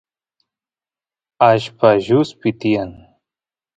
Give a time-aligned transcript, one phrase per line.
[1.49, 2.91] allpa lluspi tiyan